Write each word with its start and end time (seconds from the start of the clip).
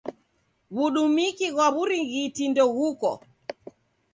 W'udumiki 0.75 1.47
ghwa 1.53 1.67
w'urighiti 1.75 2.43
ndeghuko. 2.51 3.09